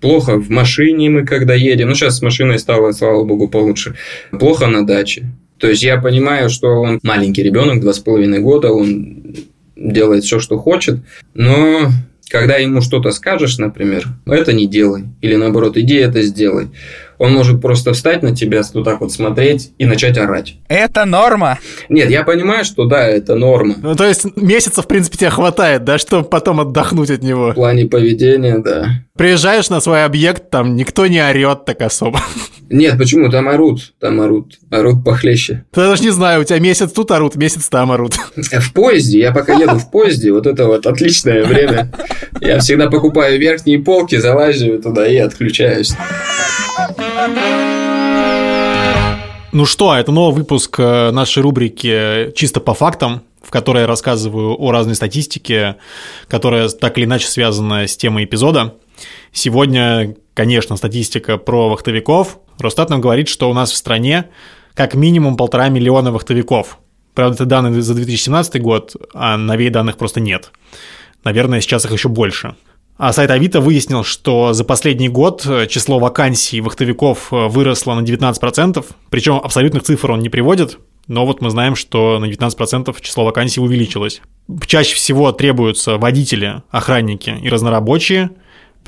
[0.00, 1.88] плохо в машине мы когда едем.
[1.88, 3.96] Ну, сейчас с машиной стало, слава богу, получше.
[4.30, 5.26] Плохо на даче.
[5.58, 9.34] То есть я понимаю, что он маленький ребенок, два с половиной года, он
[9.76, 11.00] делает все, что хочет,
[11.34, 11.90] но
[12.30, 16.68] когда ему что-то скажешь, например, это не делай, или наоборот, иди это сделай,
[17.18, 20.56] он может просто встать на тебя, вот так вот смотреть и начать орать.
[20.68, 21.58] Это норма.
[21.88, 23.74] Нет, я понимаю, что да, это норма.
[23.82, 27.50] Ну, то есть месяца, в принципе, тебе хватает, да, чтобы потом отдохнуть от него.
[27.50, 28.86] В плане поведения, да.
[29.18, 32.20] Приезжаешь на свой объект, там никто не орет так особо.
[32.70, 33.28] Нет, почему?
[33.28, 35.64] Там орут, там орут, орут похлеще.
[35.72, 38.14] Ты даже не знаю, у тебя месяц тут орут, месяц там орут.
[38.36, 41.90] В поезде, я пока еду в поезде, вот это вот отличное время.
[42.40, 45.94] Я всегда покупаю верхние полки, залазю туда и отключаюсь.
[49.50, 54.54] Ну что, это новый выпуск э, нашей рубрики «Чисто по фактам», в которой я рассказываю
[54.56, 55.76] о разной статистике,
[56.28, 58.74] которая так или иначе связана с темой эпизода.
[59.38, 62.40] Сегодня, конечно, статистика про вахтовиков.
[62.58, 64.30] Росстат нам говорит, что у нас в стране
[64.74, 66.80] как минимум полтора миллиона вахтовиков.
[67.14, 70.50] Правда, это данные за 2017 год, а новей данных просто нет.
[71.22, 72.56] Наверное, сейчас их еще больше.
[72.96, 78.00] А сайт Авито выяснил, что за последний год э, число вакансий вахтовиков э, выросло на
[78.00, 83.24] 19%, причем абсолютных цифр он не приводит, но вот мы знаем, что на 19% число
[83.24, 84.20] вакансий увеличилось.
[84.66, 88.30] Чаще всего требуются водители, охранники и разнорабочие,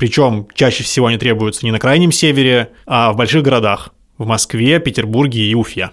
[0.01, 4.79] причем чаще всего они требуются не на крайнем севере, а в больших городах– в Москве,
[4.79, 5.91] Петербурге и Уфе.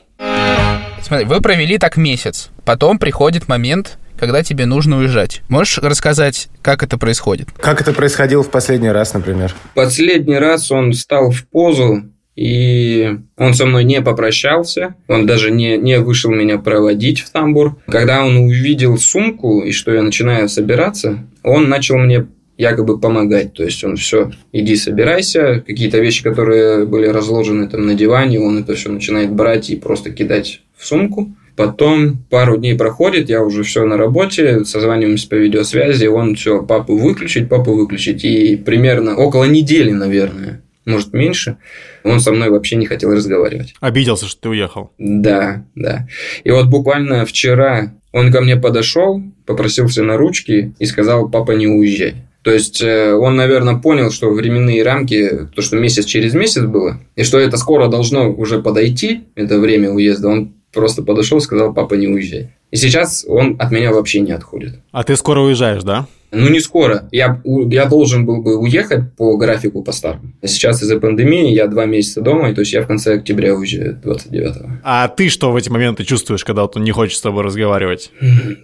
[1.03, 2.49] Смотри, вы провели так месяц.
[2.65, 5.43] Потом приходит момент, когда тебе нужно уезжать.
[5.51, 7.49] Можешь рассказать, как это происходит?
[7.61, 9.55] Как это происходило в последний раз, например?
[9.75, 15.77] Последний раз он встал в позу, и он со мной не попрощался, он даже не,
[15.77, 17.77] не вышел меня проводить в тамбур.
[17.87, 22.27] Когда он увидел сумку и что я начинаю собираться, он начал мне
[22.59, 23.55] якобы помогать.
[23.55, 28.59] То есть он все, иди собирайся, какие-то вещи, которые были разложены там на диване, он
[28.59, 31.33] это все начинает брать и просто кидать в сумку.
[31.57, 36.97] Потом пару дней проходит, я уже все на работе, созваниваемся по видеосвязи, он все, папу
[36.97, 38.25] выключить, папу выключить.
[38.25, 41.57] И примерно около недели, наверное, может меньше,
[42.05, 43.75] он со мной вообще не хотел разговаривать.
[43.81, 44.93] Обиделся, что ты уехал.
[44.99, 46.07] Да, да.
[46.45, 51.67] И вот буквально вчера он ко мне подошел, попросился на ручки и сказал, папа, не
[51.67, 52.28] уезжай.
[52.49, 56.99] То есть э, он, наверное, понял, что временные рамки, то, что месяц через месяц было,
[57.15, 61.75] и что это скоро должно уже подойти, это время уезда, он просто подошел и сказал,
[61.75, 62.55] папа, не уезжай.
[62.71, 64.77] И сейчас он от меня вообще не отходит.
[64.93, 66.07] А ты скоро уезжаешь, да?
[66.31, 67.07] Ну, не скоро.
[67.13, 70.33] Я, я должен был бы уехать по графику по старому.
[70.43, 74.01] Сейчас из-за пандемии я два месяца дома, и то есть я в конце октября уезжаю
[74.03, 74.71] 29-го.
[74.85, 78.11] А ты что в эти моменты чувствуешь, когда он не хочет с тобой разговаривать?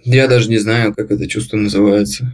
[0.03, 2.31] Я даже не знаю, как это чувство называется.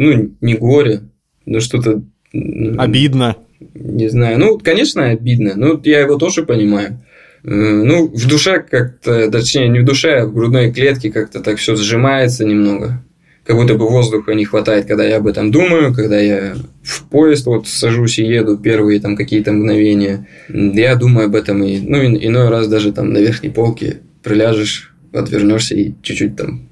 [0.00, 1.02] Ну, не горе,
[1.44, 2.02] но что-то...
[2.32, 3.36] Обидно.
[3.74, 4.38] Не знаю.
[4.38, 5.52] Ну, конечно, обидно.
[5.56, 7.02] Ну, я его тоже понимаю.
[7.44, 11.58] Э, Ну, в душе как-то, точнее, не в душе, а в грудной клетке как-то так
[11.58, 13.04] все сжимается немного.
[13.44, 17.44] как будто бы воздуха не хватает, когда я об этом думаю, когда я в поезд
[17.44, 20.26] вот сажусь и еду первые там какие-то мгновения.
[20.48, 25.74] Я думаю об этом и, ну, иной раз даже там на верхней полке приляжешь, отвернешься
[25.74, 26.70] и чуть-чуть там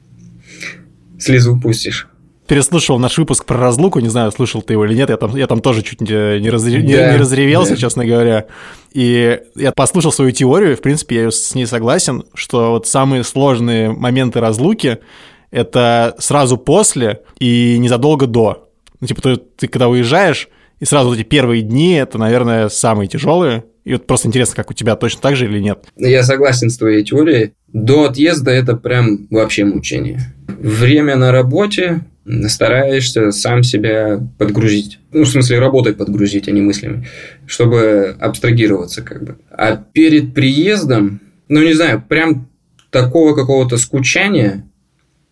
[1.19, 2.09] слезу пустишь
[2.49, 5.47] переслушал наш выпуск про разлуку, не знаю, слышал ты его или нет, я там, я
[5.47, 7.77] там тоже чуть не, не, разре, не, не разревелся, да.
[7.77, 8.47] честно говоря.
[8.93, 13.93] И я послушал свою теорию, в принципе, я с ней согласен, что вот самые сложные
[13.93, 14.99] моменты разлуки—
[15.51, 18.69] это сразу после и незадолго до.
[19.01, 20.49] Ну, типа, ты, ты когда уезжаешь,
[20.81, 24.71] и сразу вот эти первые дни— это, наверное, самые тяжелые, и вот просто интересно, как
[24.71, 25.85] у тебя точно так же или нет?
[25.97, 27.53] Я согласен с твоей теорией.
[27.69, 30.21] До отъезда это прям вообще мучение.
[30.47, 32.01] Время на работе,
[32.49, 34.99] стараешься сам себя подгрузить.
[35.13, 37.07] Ну, в смысле, работать подгрузить, а не мыслями,
[37.47, 39.39] чтобы абстрагироваться как бы.
[39.51, 42.49] А перед приездом, ну, не знаю, прям
[42.91, 44.65] такого какого-то скучания,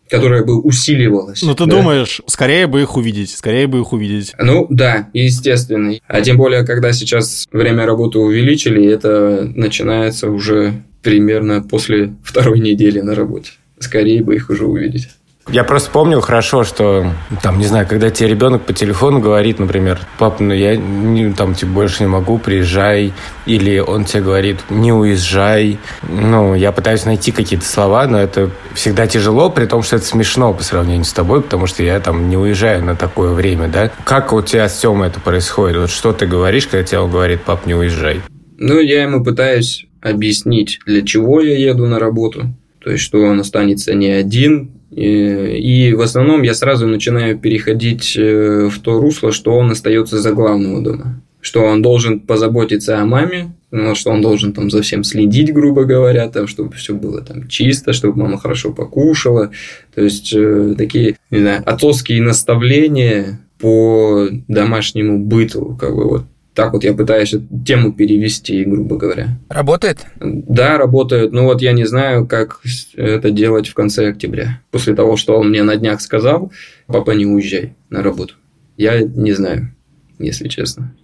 [0.09, 1.41] которое бы усиливалось.
[1.41, 1.71] Ну, ты да?
[1.71, 4.33] думаешь, скорее бы их увидеть, скорее бы их увидеть.
[4.39, 5.93] Ну, да, естественно.
[6.07, 13.01] А тем более, когда сейчас время работы увеличили, это начинается уже примерно после второй недели
[13.01, 13.51] на работе.
[13.79, 15.09] Скорее бы их уже увидеть.
[15.49, 19.99] Я просто помню хорошо, что, там, не знаю, когда тебе ребенок по телефону говорит, например,
[20.17, 23.13] папа, ну я не, там тебе больше не могу, приезжай,
[23.45, 25.79] или он тебе говорит, не уезжай.
[26.03, 30.53] Ну, я пытаюсь найти какие-то слова, но это всегда тяжело, при том, что это смешно
[30.53, 33.89] по сравнению с тобой, потому что я там не уезжаю на такое время, да?
[34.03, 35.77] Как у тебя с Тёмой это происходит?
[35.77, 38.21] Вот что ты говоришь, когда тебе он говорит, пап, не уезжай?
[38.57, 42.53] Ну, я ему пытаюсь объяснить, для чего я еду на работу.
[42.83, 48.69] То есть, что он останется не один, и в основном я сразу начинаю переходить э,
[48.71, 51.21] в то русло, что он остается за главного дома.
[51.41, 55.83] Что он должен позаботиться о маме, ну, что он должен там за всем следить, грубо
[55.83, 59.51] говоря, там, чтобы все было там чисто, чтобы мама хорошо покушала.
[59.93, 66.23] То есть, э, такие, не знаю, отцовские наставления по домашнему быту, как бы вот
[66.57, 69.37] так вот я пытаюсь эту тему перевести, грубо говоря.
[69.47, 70.07] Работает?
[70.19, 71.31] Да, работает.
[71.31, 72.61] Ну вот я не знаю, как
[72.95, 74.59] это делать в конце октября.
[74.71, 76.51] После того, что он мне на днях сказал,
[76.87, 78.33] папа, не уезжай на работу.
[78.75, 79.71] Я не знаю,
[80.17, 80.95] если честно.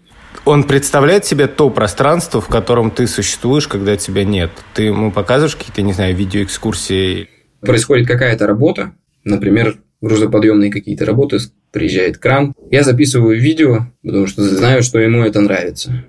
[0.44, 4.50] Он представляет себе то пространство, в котором ты существуешь, когда тебя нет.
[4.74, 7.30] Ты ему показываешь какие-то, не знаю, видеоэкскурсии?
[7.62, 11.38] Происходит какая-то работа, например, грузоподъемные какие-то работы,
[11.72, 12.54] приезжает кран.
[12.70, 16.04] Я записываю видео, потому что знаю, что ему это нравится.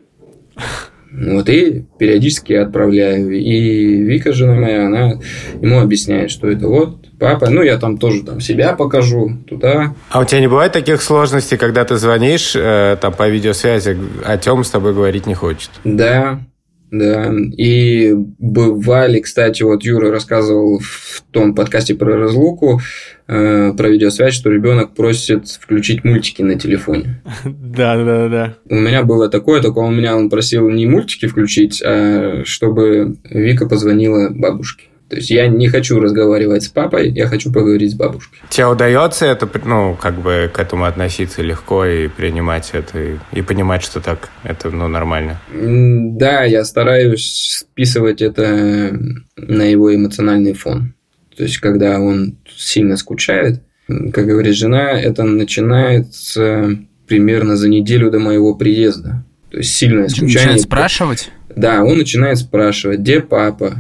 [1.13, 3.31] Вот, и периодически отправляю.
[3.31, 5.21] И Вика, жена моя, она
[5.63, 7.51] ему объясняет, что это вот папа.
[7.51, 9.95] Ну, я там тоже там себя покажу туда.
[10.11, 14.37] А у тебя не бывает таких сложностей, когда ты звонишь э, там по видеосвязи, а
[14.39, 15.71] Тём с тобой говорить не хочет?
[15.85, 16.41] Да,
[16.99, 22.81] да, и бывали, кстати, вот Юра рассказывал в том подкасте про разлуку,
[23.27, 27.23] э, про видеосвязь, что ребенок просит включить мультики на телефоне.
[27.75, 28.55] Да, да, да.
[28.69, 33.69] У меня было такое, только у меня он просил не мультики включить, а чтобы Вика
[33.69, 34.85] позвонила бабушке.
[35.09, 38.39] То есть я не хочу разговаривать с папой, я хочу поговорить с бабушкой.
[38.49, 43.43] Тебе удается это, ну, как бы к этому относиться легко и принимать это, и, и
[43.43, 45.41] понимать, что так, это, ну, нормально?
[45.53, 48.99] Да, я стараюсь списывать это
[49.37, 50.95] на его эмоциональный фон.
[51.37, 58.21] То есть, когда он сильно скучает, как говорит жена, это начинается примерно за неделю до
[58.21, 59.25] моего приезда.
[59.51, 60.37] То есть, сильное скучание.
[60.37, 61.31] Начинает спрашивать?
[61.55, 63.77] Да, он начинает спрашивать, где папа,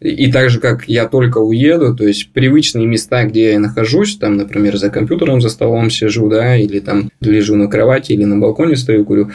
[0.00, 4.36] и так же, как я только уеду, то есть привычные места, где я нахожусь, там,
[4.36, 8.76] например, за компьютером, за столом сижу, да, или там лежу на кровати, или на балконе
[8.76, 9.30] стою, курю,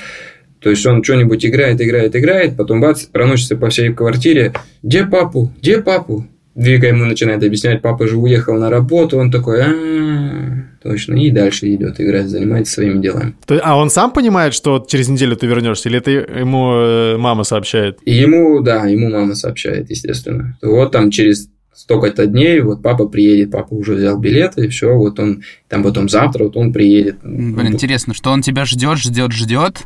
[0.60, 4.54] то есть он что-нибудь играет, играет, играет, потом бац, проносится по всей квартире.
[4.82, 5.51] Где папу?
[5.62, 6.25] Где папу?
[6.56, 11.74] Вика ему начинает объяснять, папа же уехал на работу, он такой, а, точно, и дальше
[11.74, 13.36] идет играть, занимается своими делами.
[13.62, 18.00] А он сам понимает, что через неделю ты вернешься, или это ему э, мама сообщает?
[18.06, 20.58] Ему, да, ему мама сообщает, естественно.
[20.62, 25.20] Вот там через столько-то дней, вот папа приедет, папа уже взял билеты, и все, вот
[25.20, 27.18] он, там потом завтра, вот он приедет.
[27.22, 29.84] Блин, интересно, что он тебя ждет, ждет, ждет,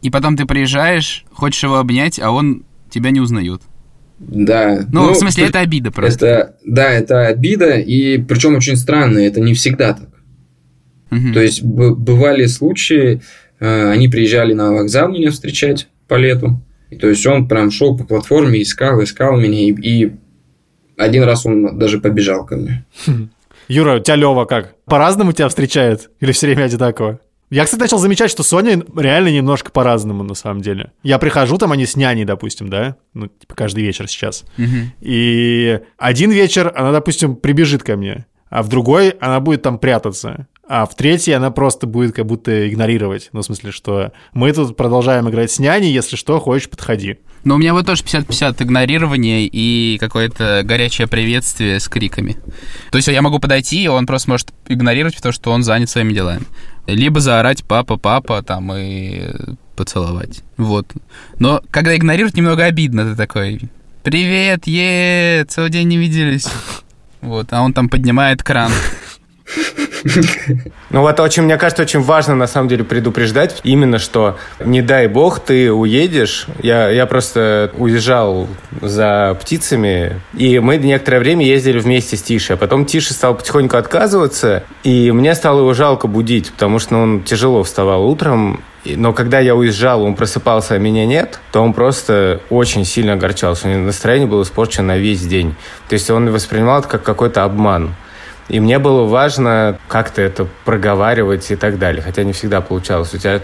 [0.00, 3.60] и потом ты приезжаешь, хочешь его обнять, а он тебя не узнает.
[4.18, 4.86] Да.
[4.90, 6.26] Ну, ну, в смысле, это обида просто.
[6.26, 10.08] Это, да, это обида, и причем очень странно, это не всегда так.
[11.10, 11.32] Угу.
[11.34, 13.20] То есть, бывали случаи,
[13.60, 17.96] э, они приезжали на вокзал меня встречать по лету, и, то есть, он прям шел
[17.96, 20.12] по платформе, искал, искал меня, и, и
[20.96, 22.84] один раз он даже побежал ко мне.
[23.68, 24.74] Юра, у тебя Лева как?
[24.84, 26.10] По-разному тебя встречает?
[26.20, 27.20] Или все время одинаково?
[27.50, 30.92] Я, кстати, начал замечать, что Соня реально немножко по-разному, на самом деле.
[31.02, 32.96] Я прихожу, там они с няней, допустим, да?
[33.14, 34.44] Ну, типа, каждый вечер сейчас.
[34.58, 34.66] Угу.
[35.00, 38.26] И один вечер она, допустим, прибежит ко мне.
[38.48, 40.46] А в другой она будет там прятаться.
[40.68, 43.28] А в третьей она просто будет как будто игнорировать.
[43.32, 47.18] Ну, в смысле, что мы тут продолжаем играть с няней, если что, хочешь, подходи.
[47.44, 52.36] Но у меня вот тоже 50-50 игнорирование и какое-то горячее приветствие с криками.
[52.90, 56.12] То есть я могу подойти, и он просто может игнорировать, потому что он занят своими
[56.12, 56.42] делами.
[56.88, 59.22] Либо заорать «папа, папа» там и
[59.76, 60.42] поцеловать.
[60.56, 60.88] Вот.
[61.38, 63.08] Но когда игнорировать, немного обидно.
[63.08, 63.60] Ты такой
[64.02, 66.48] «Привет, е, целый день не виделись».
[67.20, 68.70] Вот, а он там поднимает кран.
[70.90, 75.08] Ну вот очень, мне кажется, очень важно на самом деле предупреждать именно, что не дай
[75.08, 76.46] бог ты уедешь.
[76.62, 78.48] Я, я просто уезжал
[78.80, 82.54] за птицами, и мы некоторое время ездили вместе с Тишей.
[82.54, 87.02] А потом Тиша стал потихоньку отказываться, и мне стало его жалко будить, потому что ну,
[87.02, 88.62] он тяжело вставал утром,
[88.96, 93.66] но когда я уезжал, он просыпался, а меня нет, то он просто очень сильно огорчался.
[93.66, 95.54] У него настроение было испорчено на весь день.
[95.88, 97.94] То есть он воспринимал это как какой-то обман.
[98.48, 102.02] И мне было важно как-то это проговаривать и так далее.
[102.02, 103.12] Хотя не всегда получалось.
[103.14, 103.40] У тебя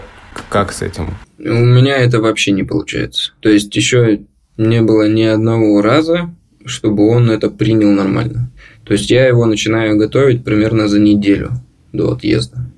[0.49, 1.15] как с этим?
[1.39, 3.33] У меня это вообще не получается.
[3.41, 4.21] То есть еще
[4.57, 6.33] не было ни одного раза,
[6.65, 8.51] чтобы он это принял нормально.
[8.85, 11.51] То есть я его начинаю готовить примерно за неделю
[11.91, 12.72] до отъезда.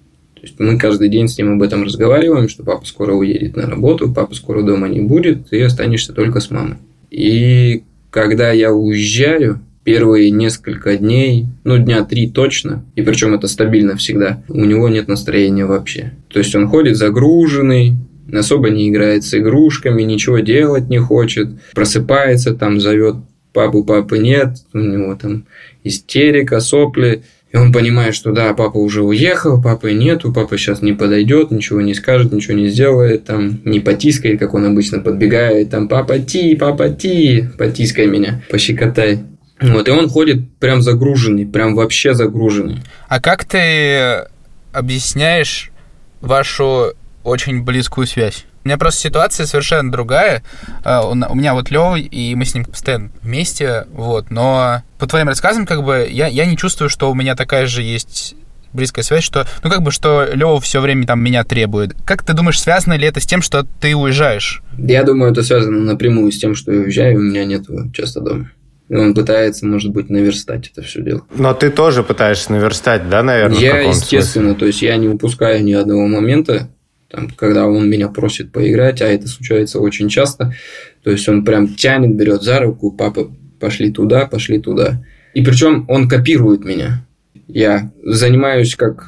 [0.46, 3.66] То есть мы каждый день с ним об этом разговариваем, что папа скоро уедет на
[3.66, 6.78] работу, папа скоро дома не будет, и останешься только с мамой.
[7.10, 13.96] И когда я уезжаю, первые несколько дней, ну, дня три точно, и причем это стабильно
[13.96, 16.14] всегда, у него нет настроения вообще.
[16.28, 17.94] То есть он ходит загруженный,
[18.32, 23.16] особо не играет с игрушками, ничего делать не хочет, просыпается, там зовет
[23.54, 25.46] папу, папы нет, у него там
[25.84, 27.24] истерика, сопли,
[27.56, 31.80] и он понимает, что да, папа уже уехал, папы нету, папа сейчас не подойдет, ничего
[31.80, 36.54] не скажет, ничего не сделает, там не потискает, как он обычно подбегает, там папа ти,
[36.56, 39.22] папа ти, потискай меня, пощекотай.
[39.62, 42.82] Вот, и он ходит прям загруженный, прям вообще загруженный.
[43.08, 44.26] А как ты
[44.74, 45.72] объясняешь
[46.20, 46.92] вашу
[47.24, 48.44] очень близкую связь?
[48.66, 50.42] У меня просто ситуация совершенно другая.
[50.84, 54.32] А, у меня вот Лёва, и мы с ним постоянно вместе, вот.
[54.32, 57.84] Но по твоим рассказам, как бы, я, я не чувствую, что у меня такая же
[57.84, 58.36] есть
[58.74, 61.94] близкая связь, что, ну, как бы, что Лёва все время там меня требует.
[62.08, 64.64] Как ты думаешь, связано ли это с тем, что ты уезжаешь?
[64.80, 68.20] Я думаю, это связано напрямую с тем, что я уезжаю, и у меня нет часто
[68.20, 68.50] дома.
[68.90, 71.22] И он пытается, может быть, наверстать это все дело.
[71.36, 73.60] Но ты тоже пытаешься наверстать, да, наверное?
[73.60, 74.60] Я, естественно, смысле?
[74.60, 76.70] то есть я не упускаю ни одного момента,
[77.16, 80.54] там, когда он меня просит поиграть, а это случается очень часто.
[81.04, 85.04] То есть он прям тянет, берет за руку, папа, пошли туда, пошли туда.
[85.34, 87.06] И причем он копирует меня.
[87.48, 89.08] Я занимаюсь как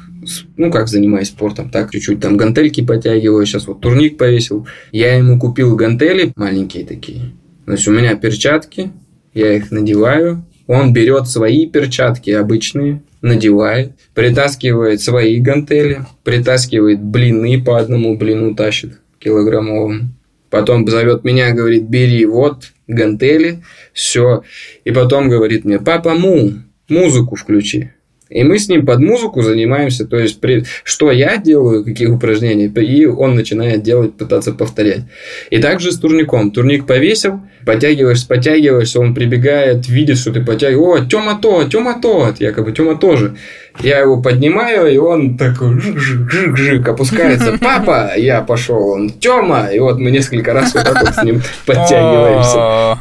[0.57, 4.67] ну, как занимаюсь спортом, так, чуть-чуть там гантельки подтягиваю, сейчас вот турник повесил.
[4.91, 7.31] Я ему купил гантели маленькие такие.
[7.65, 8.91] То есть у меня перчатки,
[9.33, 17.79] я их надеваю, он берет свои перчатки обычные, надевает, притаскивает свои гантели, притаскивает блины по
[17.79, 20.13] одному блину тащит килограммовым.
[20.49, 23.63] Потом зовет меня, говорит, бери вот гантели,
[23.93, 24.43] все.
[24.85, 26.53] И потом говорит мне, папа, му,
[26.87, 27.91] музыку включи.
[28.29, 32.65] И мы с ним под музыку занимаемся, то есть при, что я делаю, какие упражнения,
[32.65, 35.03] и он начинает делать, пытаться повторять.
[35.49, 36.51] И также с турником.
[36.51, 42.33] Турник повесил, подтягиваешься, подтягиваешься, он прибегает, видит, что ты подтягиваешь, о, Тёма то, Тёма то,
[42.39, 43.35] якобы Тёма тоже.
[43.79, 47.57] Я его поднимаю, и он такой жик-жик-жик опускается.
[47.61, 51.41] Папа, я пошел, он Тёма, и вот мы несколько раз вот так вот с ним
[51.65, 52.99] подтягиваемся.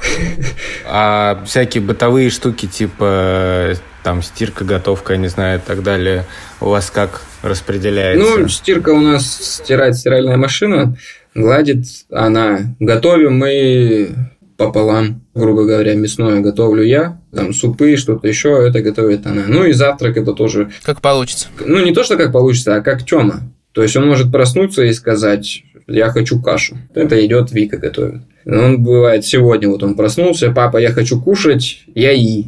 [0.84, 3.74] А всякие бытовые штуки типа
[4.06, 6.26] там стирка, готовка, я не знаю, и так далее,
[6.60, 8.24] у вас как распределяется?
[8.24, 10.96] Ну, стирка у нас стирает стиральная машина,
[11.34, 12.76] гладит она.
[12.78, 14.10] Готовим мы
[14.56, 19.42] пополам, грубо говоря, мясное готовлю я, там супы, что-то еще, это готовит она.
[19.48, 20.70] Ну и завтрак это тоже...
[20.84, 21.48] Как получится.
[21.58, 23.40] Ну не то, что как получится, а как Тёма.
[23.72, 26.78] То есть он может проснуться и сказать, я хочу кашу.
[26.94, 28.22] Это идет Вика готовит.
[28.46, 32.44] Он бывает сегодня, вот он проснулся, папа, я хочу кушать, я и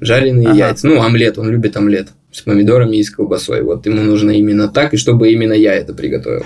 [0.00, 0.58] жареные ага.
[0.58, 0.86] яйца.
[0.86, 3.62] Ну, омлет, он любит омлет с помидорами и с колбасой.
[3.62, 6.44] Вот ему нужно именно так, и чтобы именно я это приготовил.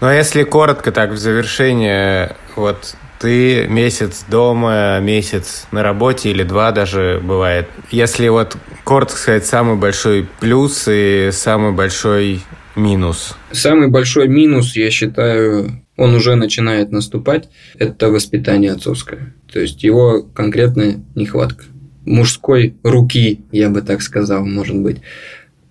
[0.00, 6.42] Ну, а если коротко так, в завершение, вот ты месяц дома, месяц на работе или
[6.42, 7.68] два даже бывает.
[7.90, 12.40] Если вот коротко сказать, самый большой плюс и самый большой
[12.76, 13.36] минус?
[13.52, 19.34] Самый большой минус, я считаю, он уже начинает наступать, это воспитание отцовское.
[19.52, 21.64] То есть его конкретная нехватка.
[22.04, 24.98] Мужской руки, я бы так сказал, может быть.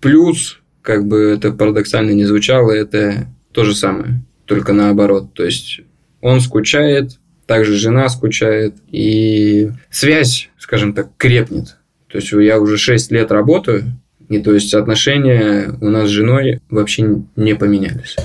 [0.00, 5.32] Плюс, как бы это парадоксально не звучало, это то же самое, только наоборот.
[5.34, 5.80] То есть
[6.20, 11.76] он скучает, также жена скучает, и связь, скажем так, крепнет.
[12.08, 13.84] То есть я уже 6 лет работаю,
[14.28, 18.16] и то есть отношения у нас с женой вообще не поменялись.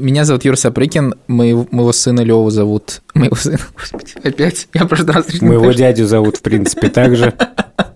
[0.00, 3.02] Меня зовут Юр Сапрыкин, моего, моего сына Леву зовут...
[3.14, 4.68] Моего сына, господи, опять.
[4.72, 5.26] Я прошлый раз...
[5.40, 7.34] Моего дядю зовут, в принципе, так же.